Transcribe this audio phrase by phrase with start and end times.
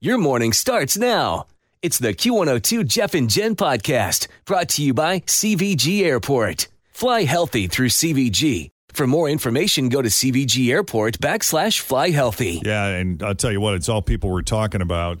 [0.00, 1.48] Your morning starts now.
[1.82, 6.68] It's the Q102 Jeff and Jen podcast brought to you by CVG Airport.
[6.92, 8.68] Fly healthy through CVG.
[8.92, 12.62] For more information, go to CVG Airport backslash fly healthy.
[12.64, 15.18] Yeah, and I'll tell you what, it's all people were talking about.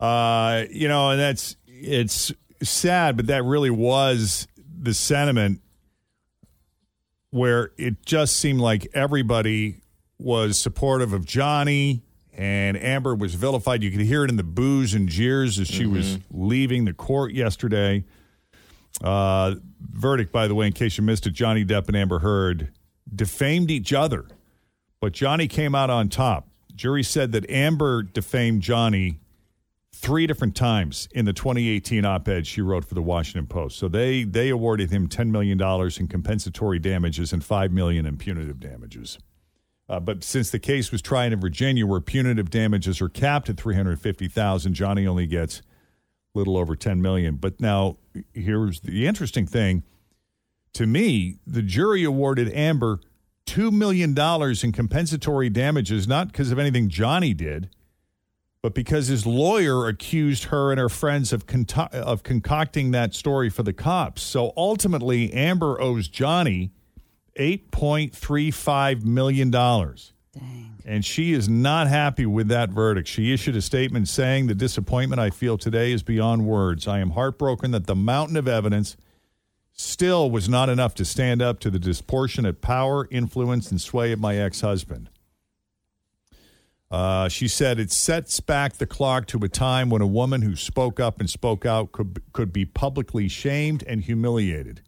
[0.00, 5.60] Uh, you know, and that's it's sad, but that really was the sentiment
[7.30, 9.82] where it just seemed like everybody
[10.18, 12.02] was supportive of Johnny
[12.38, 13.82] and Amber was vilified.
[13.82, 17.32] You could hear it in the boos and jeers as she was leaving the court
[17.32, 18.04] yesterday.
[19.02, 22.72] Uh, verdict, by the way, in case you missed it, Johnny Depp and Amber Heard
[23.12, 24.26] defamed each other,
[25.00, 26.48] but Johnny came out on top.
[26.76, 29.18] Jury said that Amber defamed Johnny
[29.92, 33.78] three different times in the 2018 op-ed she wrote for the Washington Post.
[33.78, 38.16] So they they awarded him 10 million dollars in compensatory damages and 5 million in
[38.16, 39.18] punitive damages.
[39.88, 43.56] Uh, but since the case was tried in Virginia, where punitive damages are capped at
[43.56, 45.60] three hundred fifty thousand, Johnny only gets
[46.34, 47.36] a little over ten million.
[47.36, 47.96] But now,
[48.34, 49.82] here's the interesting thing:
[50.74, 53.00] to me, the jury awarded Amber
[53.46, 57.70] two million dollars in compensatory damages, not because of anything Johnny did,
[58.60, 61.46] but because his lawyer accused her and her friends of
[61.92, 64.20] of concocting that story for the cops.
[64.20, 66.72] So ultimately, Amber owes Johnny
[67.38, 69.50] $8.35 million.
[69.50, 70.74] Dang.
[70.84, 73.08] And she is not happy with that verdict.
[73.08, 76.88] She issued a statement saying, The disappointment I feel today is beyond words.
[76.88, 78.96] I am heartbroken that the mountain of evidence
[79.72, 84.18] still was not enough to stand up to the disproportionate power, influence, and sway of
[84.18, 85.10] my ex husband.
[86.90, 90.56] Uh, she said it sets back the clock to a time when a woman who
[90.56, 94.80] spoke up and spoke out could, could be publicly shamed and humiliated.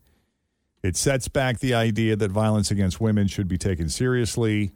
[0.83, 4.73] It sets back the idea that violence against women should be taken seriously.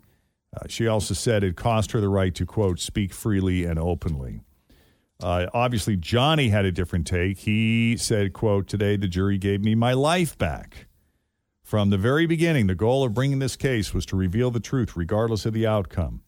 [0.55, 4.41] Uh, she also said it cost her the right to, quote, speak freely and openly.
[5.23, 7.39] Uh, obviously, Johnny had a different take.
[7.39, 10.89] He said, quote, today the jury gave me my life back.
[11.63, 14.97] From the very beginning, the goal of bringing this case was to reveal the truth
[14.97, 16.23] regardless of the outcome.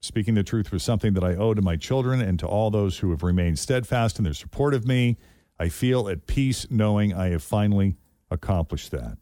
[0.00, 2.98] Speaking the truth was something that I owe to my children and to all those
[2.98, 5.18] who have remained steadfast in their support of me.
[5.58, 7.96] I feel at peace knowing I have finally
[8.34, 9.16] accomplished that.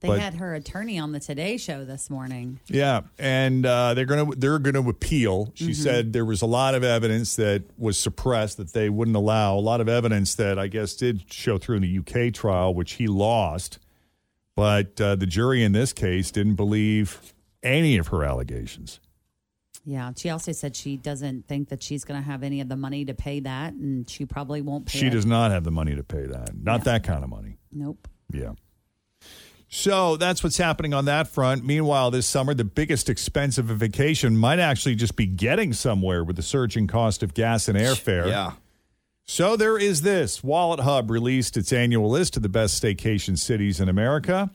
[0.00, 2.58] They But- had her attorney on the Today Show this morning.
[2.68, 5.52] Yeah, and uh, they're going to they're to appeal.
[5.54, 9.56] She said there was a lot of evidence that was suppressed that they wouldn't allow.
[9.56, 12.92] A lot of evidence that I guess did show through in the UK trial, which
[12.94, 13.78] he lost.
[14.56, 19.00] But uh, the jury in this case didn't believe any of her allegations.
[19.84, 22.76] Yeah, she also said she doesn't think that she's going to have any of the
[22.76, 24.98] money to pay that, and she probably won't pay.
[24.98, 25.10] She it.
[25.10, 26.54] does not have the money to pay that.
[26.54, 26.84] Not Yeah.
[26.84, 27.58] that kind of money.
[27.72, 28.08] Nope.
[28.32, 28.52] Yeah.
[29.72, 31.64] So that's what's happening on that front.
[31.64, 36.24] Meanwhile, this summer, the biggest expense of a vacation might actually just be getting somewhere
[36.24, 38.26] with the surging cost of gas and airfare.
[38.26, 38.52] Yeah.
[39.26, 40.40] So there is this.
[40.40, 44.50] WalletHub released its annual list of the best staycation cities in America.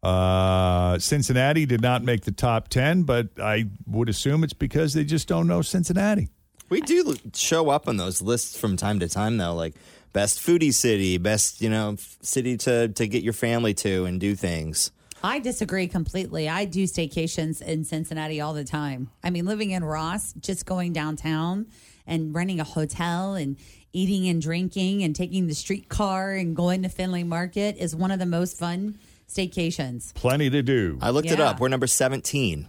[0.00, 5.04] Uh, Cincinnati did not make the top 10, but I would assume it's because they
[5.04, 6.28] just don't know Cincinnati.
[6.68, 9.74] We do show up on those lists from time to time, though, like
[10.12, 14.20] best foodie city, best you know f- city to to get your family to and
[14.20, 14.90] do things.
[15.22, 16.48] I disagree completely.
[16.48, 19.10] I do staycations in Cincinnati all the time.
[19.22, 21.66] I mean, living in Ross, just going downtown
[22.06, 23.58] and renting a hotel and
[23.92, 28.18] eating and drinking and taking the streetcar and going to Findlay Market is one of
[28.18, 28.98] the most fun
[29.28, 30.14] staycations.
[30.14, 30.98] Plenty to do.
[31.02, 31.60] I looked it up.
[31.60, 32.66] We're number seventeen,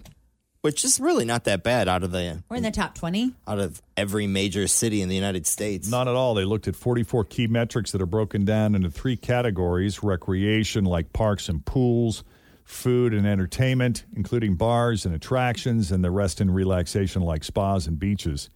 [0.61, 3.33] which is really not that bad out of the We're in the top 20.
[3.47, 5.89] out of every major city in the United States.
[5.89, 6.33] Not at all.
[6.35, 11.13] They looked at 44 key metrics that are broken down into three categories recreation, like
[11.13, 12.23] parks and pools,
[12.63, 17.99] food and entertainment, including bars and attractions, and the rest in relaxation, like spas and
[17.99, 18.49] beaches.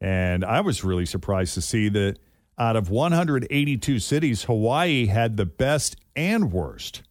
[0.00, 2.18] And I was really surprised to see that
[2.56, 7.02] out of 182 cities, Hawaii had the best and worst.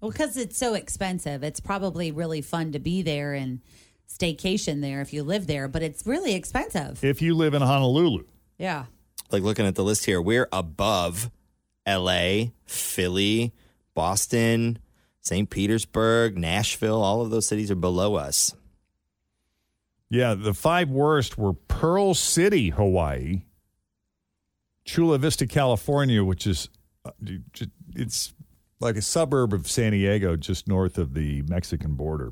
[0.00, 3.60] Well, because it's so expensive, it's probably really fun to be there and
[4.08, 7.02] staycation there if you live there, but it's really expensive.
[7.02, 8.24] If you live in Honolulu,
[8.58, 8.84] yeah.
[9.30, 11.30] Like looking at the list here, we're above
[11.84, 13.52] L.A., Philly,
[13.94, 14.78] Boston,
[15.20, 15.50] St.
[15.50, 17.02] Petersburg, Nashville.
[17.02, 18.54] All of those cities are below us.
[20.08, 23.42] yeah, the five worst were Pearl City, Hawaii,
[24.84, 26.68] Chula Vista, California, which is
[27.04, 27.10] uh,
[27.96, 28.32] it's
[28.80, 32.30] like a suburb of San Diego, just north of the Mexican border.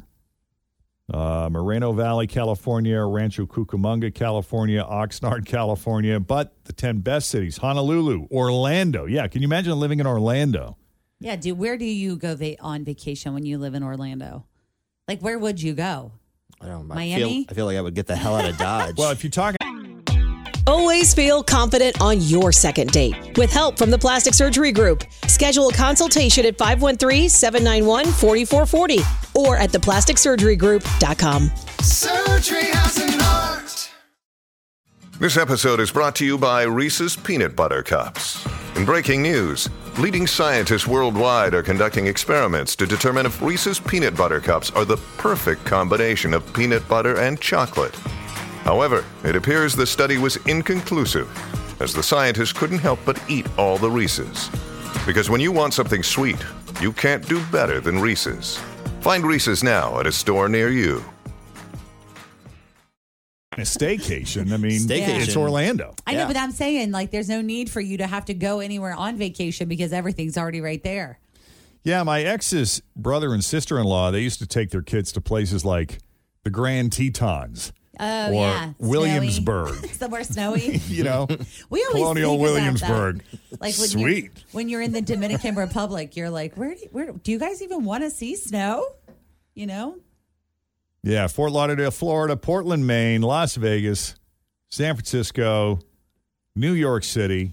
[1.12, 6.18] Uh, Moreno Valley, California, Rancho Cucamonga, California, Oxnard, California.
[6.18, 9.04] But the 10 best cities Honolulu, Orlando.
[9.04, 10.78] Yeah, can you imagine living in Orlando?
[11.20, 14.46] Yeah, dude, where do you go va- on vacation when you live in Orlando?
[15.06, 16.12] Like, where would you go?
[16.60, 17.44] I don't I Miami?
[17.44, 18.96] feel, I feel like I would get the hell out of Dodge.
[18.96, 19.58] Well, if you're talking.
[20.66, 23.36] Always feel confident on your second date.
[23.36, 31.50] With help from the Plastic Surgery Group, schedule a consultation at 513-791-4440 or at theplasticsurgerygroup.com.
[31.80, 33.90] Surgery has an art.
[35.20, 38.46] This episode is brought to you by Reese's Peanut Butter Cups.
[38.76, 39.68] In breaking news,
[39.98, 44.96] leading scientists worldwide are conducting experiments to determine if Reese's Peanut Butter Cups are the
[45.18, 47.96] perfect combination of peanut butter and chocolate.
[48.64, 51.28] However, it appears the study was inconclusive,
[51.80, 54.50] as the scientists couldn't help but eat all the Reese's.
[55.06, 56.42] Because when you want something sweet,
[56.80, 58.58] you can't do better than Reese's.
[59.00, 61.04] Find Reese's now at a store near you.
[63.56, 64.52] a staycation.
[64.52, 65.20] I mean, Staycation.
[65.22, 65.94] it's Orlando.
[66.08, 66.18] I Yeah.
[66.22, 68.94] know, but I'm saying, like, there's no need for you to have to go anywhere
[68.94, 71.20] on vacation because everything's already right there.
[71.84, 75.20] Yeah, my ex's brother and sister in law, they used to take their kids to
[75.20, 75.98] places like
[76.42, 78.72] the Grand Tetons Oh, or yeah.
[78.78, 79.86] Williamsburg.
[79.92, 80.76] Somewhere snowy.
[80.88, 81.26] you know,
[81.70, 83.22] We always Colonial Williamsburg.
[83.52, 84.24] Like when Sweet.
[84.24, 87.62] You're, when you're in the Dominican Republic, you're like, where do, where do you guys
[87.62, 88.86] even want to see snow?
[89.54, 89.98] You know?
[91.02, 94.14] Yeah, Fort Lauderdale, Florida, Portland, Maine, Las Vegas,
[94.70, 95.80] San Francisco,
[96.56, 97.52] New York City,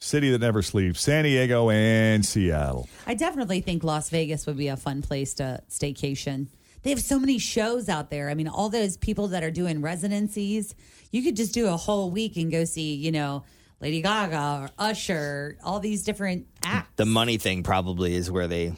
[0.00, 2.88] city that never sleeps, San Diego, and Seattle.
[3.06, 6.46] I definitely think Las Vegas would be a fun place to staycation.
[6.82, 8.30] They have so many shows out there.
[8.30, 10.74] I mean, all those people that are doing residencies,
[11.10, 13.44] you could just do a whole week and go see, you know,
[13.80, 16.90] Lady Gaga or Usher, all these different acts.
[16.96, 18.72] the money thing probably is where they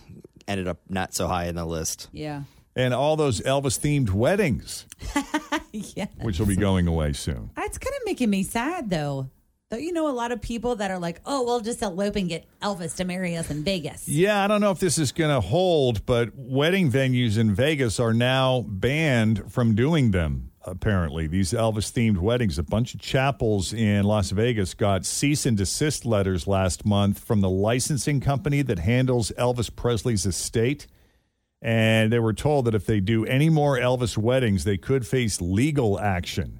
[0.48, 2.08] ended up not so high in the list.
[2.12, 2.42] Yeah.
[2.76, 4.86] And all those Elvis themed weddings,
[5.72, 6.06] Yeah.
[6.20, 7.50] which will be going away soon.
[7.56, 9.28] That's kind of making me sad, though.
[9.70, 12.28] Don't you know a lot of people that are like, oh, we'll just elope and
[12.28, 14.08] get Elvis to marry us in Vegas?
[14.08, 18.00] Yeah, I don't know if this is going to hold, but wedding venues in Vegas
[18.00, 20.50] are now banned from doing them.
[20.64, 22.58] Apparently, these Elvis themed weddings.
[22.58, 27.40] A bunch of chapels in Las Vegas got cease and desist letters last month from
[27.40, 30.88] the licensing company that handles Elvis Presley's estate.
[31.62, 35.40] And they were told that if they do any more Elvis weddings, they could face
[35.40, 36.59] legal action.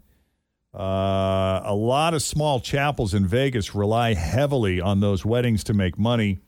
[0.73, 5.99] Uh, a lot of small chapels in Vegas rely heavily on those weddings to make
[5.99, 6.39] money.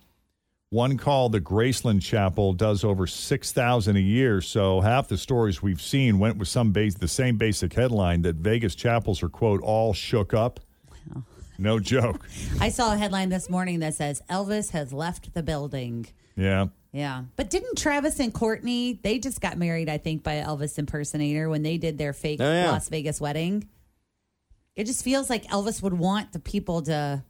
[0.70, 4.40] One called the Graceland Chapel does over six thousand a year.
[4.40, 8.36] So half the stories we've seen went with some base the same basic headline that
[8.36, 10.60] Vegas chapels are quote all shook up.
[11.58, 12.26] No joke.
[12.60, 16.06] I saw a headline this morning that says Elvis has left the building.
[16.36, 16.68] Yeah.
[16.92, 17.24] Yeah.
[17.36, 21.62] But didn't Travis and Courtney, they just got married, I think, by Elvis impersonator when
[21.62, 22.70] they did their fake Oh, yeah.
[22.70, 23.68] Las Vegas wedding.
[24.74, 27.22] It just feels like Elvis would want the people to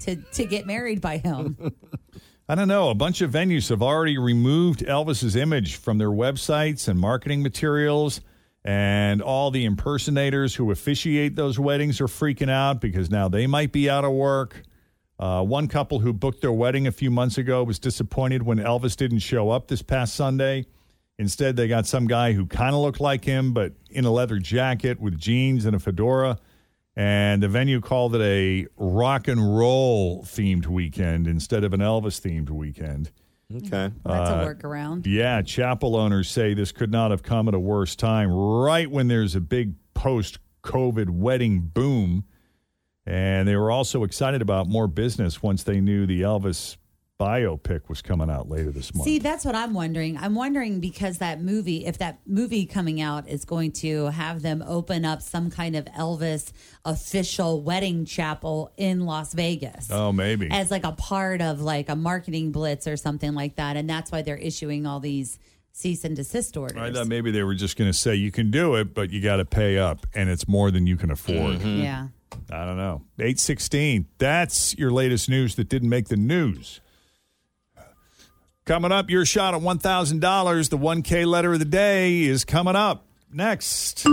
[0.00, 1.56] to to get married by him.
[2.48, 2.90] I don't know.
[2.90, 8.20] A bunch of venues have already removed Elvis's image from their websites and marketing materials.
[8.64, 13.72] And all the impersonators who officiate those weddings are freaking out because now they might
[13.72, 14.62] be out of work.
[15.18, 18.96] Uh, one couple who booked their wedding a few months ago was disappointed when Elvis
[18.96, 20.66] didn't show up this past Sunday.
[21.18, 24.38] Instead, they got some guy who kind of looked like him, but in a leather
[24.38, 26.38] jacket with jeans and a fedora.
[26.94, 32.20] And the venue called it a rock and roll themed weekend instead of an Elvis
[32.20, 33.10] themed weekend.
[33.54, 33.90] Okay.
[34.04, 35.06] That's Uh, a workaround.
[35.06, 39.08] Yeah, chapel owners say this could not have come at a worse time, right when
[39.08, 42.24] there's a big post COVID wedding boom.
[43.04, 46.76] And they were also excited about more business once they knew the Elvis
[47.20, 49.04] biopic was coming out later this month.
[49.04, 50.16] See, that's what I'm wondering.
[50.16, 54.62] I'm wondering because that movie, if that movie coming out is going to have them
[54.66, 56.52] open up some kind of Elvis
[56.84, 59.88] official wedding chapel in Las Vegas.
[59.90, 60.48] oh, maybe.
[60.50, 63.76] as like a part of like a marketing blitz or something like that.
[63.76, 65.38] And that's why they're issuing all these
[65.72, 66.76] cease and desist orders.
[66.76, 69.22] I thought maybe they were just going to say you can do it, but you
[69.22, 71.60] got to pay up, and it's more than you can afford.
[71.60, 71.82] Mm-hmm.
[71.82, 72.08] yeah.
[72.50, 73.02] I don't know.
[73.18, 74.06] 816.
[74.18, 76.80] That's your latest news that didn't make the news.
[78.64, 80.70] Coming up, your shot at $1,000.
[80.70, 84.06] The 1K letter of the day is coming up next.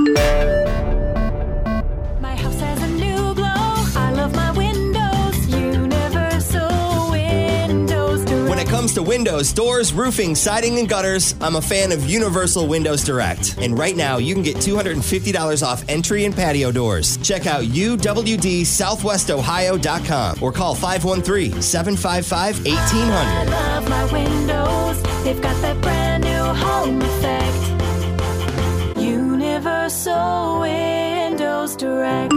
[8.80, 13.58] Comes to windows, doors, roofing, siding, and gutters, I'm a fan of Universal Windows Direct.
[13.58, 17.18] And right now, you can get $250 off entry and patio doors.
[17.18, 23.52] Check out uwdsouthwestohio.com or call 513 755 I 1800.
[23.52, 25.04] love my windows.
[25.26, 28.98] They've got that brand new home effect.
[28.98, 32.34] Universal Windows Direct.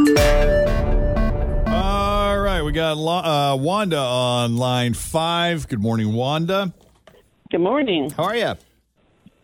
[2.72, 5.68] All right, we got uh, Wanda on line five.
[5.68, 6.72] Good morning, Wanda.
[7.50, 8.08] Good morning.
[8.08, 8.54] How are you?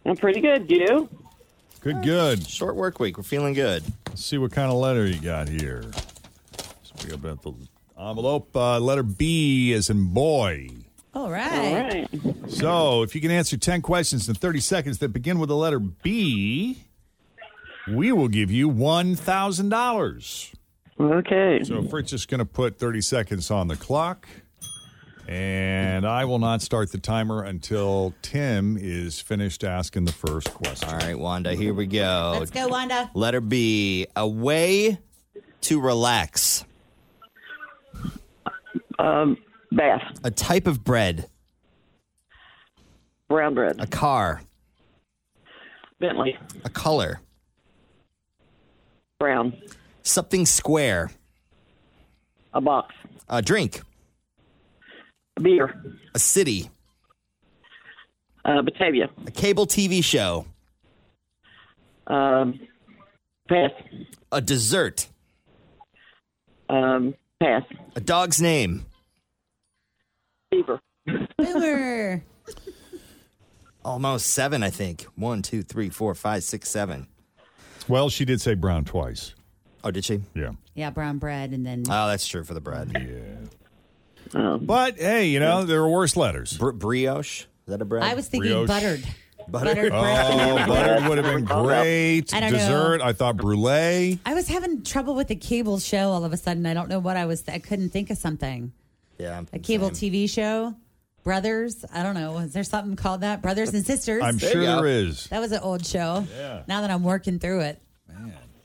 [0.07, 0.71] I'm pretty good.
[0.71, 1.11] You?
[1.81, 2.49] Good, good.
[2.49, 3.19] Short work week.
[3.19, 3.85] We're feeling good.
[4.07, 5.83] Let's see what kind of letter you got here.
[6.83, 7.55] So we got the
[7.99, 8.57] envelope.
[8.57, 10.71] Uh, letter B is in boy.
[11.13, 12.09] All All right.
[12.11, 12.35] right.
[12.49, 15.79] So if you can answer 10 questions in 30 seconds that begin with the letter
[15.81, 16.83] B,
[17.91, 20.55] we will give you $1,000.
[21.01, 21.61] Okay.
[21.65, 24.29] So Fritz is going to put 30 seconds on the clock.
[25.29, 30.89] And I will not start the timer until Tim is finished asking the first question.
[30.89, 32.37] All right, Wanda, here we go.
[32.39, 33.11] Let's go, Wanda.
[33.13, 34.99] Letter B, a way
[35.63, 36.65] to relax.
[38.99, 39.37] Um,
[39.71, 40.03] bath.
[40.25, 41.29] A type of bread.
[43.29, 43.77] Brown bread.
[43.81, 44.41] A car.
[46.01, 46.39] Bentley.
[46.65, 47.21] A color.
[49.21, 49.55] Brown.
[50.09, 51.11] Something square.
[52.55, 52.95] A box.
[53.29, 53.83] A drink.
[55.37, 55.83] A Beer.
[56.15, 56.71] A city.
[58.43, 59.11] Uh, Batavia.
[59.27, 60.47] A cable TV show.
[62.07, 62.59] Um,
[63.51, 63.71] pass.
[64.33, 65.09] A dessert.
[66.71, 67.65] Um, pass.
[67.95, 68.87] A dog's name.
[70.51, 70.81] Beaver.
[71.37, 72.25] Boomer.
[73.85, 75.03] Almost seven, I think.
[75.17, 77.09] One, two, three, four, five, six, seven.
[77.89, 79.35] Well, she did say brown twice.
[79.85, 80.21] Oh, did she?
[80.35, 80.53] Yeah.
[80.75, 83.49] Yeah, brown bread, and then Oh, that's true for the bread.
[84.35, 86.57] Um, But hey, you know, there are worse letters.
[86.57, 87.43] Br- brioche.
[87.43, 88.03] Is that a bread?
[88.03, 88.67] I was thinking Brioche.
[88.69, 89.03] buttered.
[89.49, 89.65] Butter.
[89.75, 90.69] Buttered Oh, bread.
[90.69, 92.35] butter would have been great.
[92.35, 92.59] I don't know.
[92.59, 94.19] Dessert, I thought brulee.
[94.27, 96.67] I was having trouble with the cable show all of a sudden.
[96.67, 97.45] I don't know what I was.
[97.49, 98.73] I couldn't think of something.
[99.19, 99.45] Yeah.
[99.55, 100.11] A cable same.
[100.13, 100.75] TV show,
[101.25, 101.85] Brothers.
[101.93, 102.37] I don't know.
[102.39, 103.41] Is there something called that?
[103.41, 104.23] Brothers and Sisters.
[104.23, 105.27] I'm There sure you there is.
[105.29, 106.27] that was an old show.
[106.37, 106.63] Yeah.
[106.69, 107.81] Now that I'm working through it.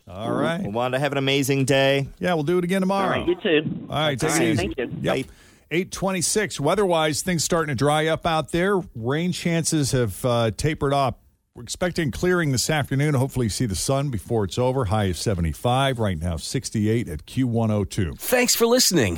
[0.08, 0.62] All right.
[0.62, 2.08] Well, Wanda, have an amazing day.
[2.20, 3.20] Yeah, we'll do it again tomorrow.
[3.20, 3.28] right.
[3.28, 3.88] You too.
[3.90, 4.56] All right, take All it easy.
[4.58, 4.90] thank you.
[5.02, 5.16] Yep.
[5.28, 5.34] Bye.
[5.72, 6.60] 826.
[6.60, 8.80] Weather-wise, things starting to dry up out there.
[8.96, 11.16] Rain chances have uh, tapered off.
[11.56, 13.14] We're expecting clearing this afternoon.
[13.16, 14.86] Hopefully see the sun before it's over.
[14.86, 16.00] High of 75.
[16.00, 18.20] Right now, 68 at Q102.
[18.20, 19.18] Thanks for listening